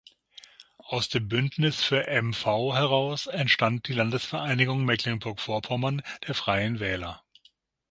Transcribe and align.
Aus 0.79 1.09
dem 1.09 1.27
Bündnis 1.27 1.83
für 1.83 2.07
M-V 2.07 2.73
heraus 2.73 3.27
entstand 3.27 3.87
die 3.87 3.93
Landesvereinigung 3.93 4.83
Mecklenburg-Vorpommern 4.83 6.01
der 6.27 6.33
Freien 6.33 6.79
Wähler. 6.79 7.21